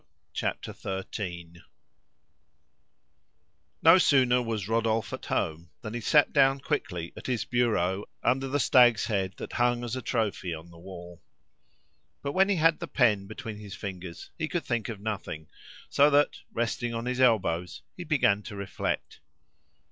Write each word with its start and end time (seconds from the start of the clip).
Chapter 0.33 0.73
Thirteen 0.73 1.61
No 3.83 3.99
sooner 3.99 4.41
was 4.41 4.67
Rodolphe 4.67 5.13
at 5.13 5.25
home 5.27 5.69
than 5.83 5.93
he 5.93 6.01
sat 6.01 6.33
down 6.33 6.59
quickly 6.59 7.13
at 7.15 7.27
his 7.27 7.45
bureau 7.45 8.05
under 8.23 8.47
the 8.47 8.59
stag's 8.59 9.05
head 9.05 9.35
that 9.37 9.53
hung 9.53 9.83
as 9.83 9.95
a 9.95 10.01
trophy 10.01 10.55
on 10.55 10.71
the 10.71 10.79
wall. 10.79 11.21
But 12.23 12.31
when 12.31 12.49
he 12.49 12.55
had 12.55 12.79
the 12.79 12.87
pen 12.87 13.27
between 13.27 13.57
his 13.59 13.75
fingers, 13.75 14.31
he 14.39 14.47
could 14.47 14.65
think 14.65 14.89
of 14.89 14.99
nothing, 14.99 15.49
so 15.87 16.09
that, 16.09 16.39
resting 16.51 16.95
on 16.95 17.05
his 17.05 17.21
elbows, 17.21 17.83
he 17.95 18.03
began 18.03 18.41
to 18.41 18.55
reflect. 18.55 19.19